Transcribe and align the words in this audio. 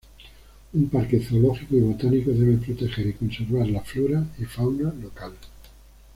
Un 0.75 0.85
parque 0.87 1.19
zoológico 1.19 1.75
y 1.75 1.81
botánico 1.81 2.31
debe 2.31 2.57
proteger 2.57 3.05
y 3.05 3.13
conservar 3.13 3.67
la 3.67 3.81
flora 3.81 4.25
y 4.39 4.45
fauna 4.45 4.91
local. 4.99 5.33